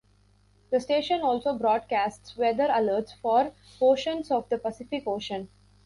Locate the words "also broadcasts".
1.21-2.35